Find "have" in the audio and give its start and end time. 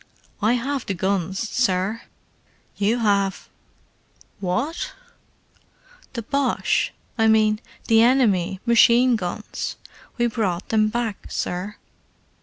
0.53-0.87